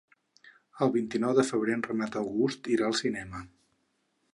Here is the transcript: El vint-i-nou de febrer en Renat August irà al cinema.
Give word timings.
El 0.85 0.93
vint-i-nou 0.95 1.35
de 1.41 1.45
febrer 1.51 1.77
en 1.77 1.85
Renat 1.91 2.21
August 2.25 2.75
irà 2.79 2.89
al 2.91 3.01
cinema. 3.05 3.49